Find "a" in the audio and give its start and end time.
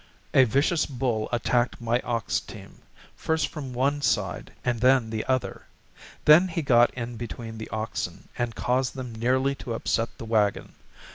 0.33-0.45